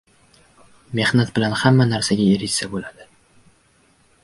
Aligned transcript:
Mehnat 0.99 1.33
bilan 1.35 1.53
hamma 1.63 1.87
narsaga 1.91 2.27
erishsa 2.39 2.71
bo‘ladi. 2.73 3.09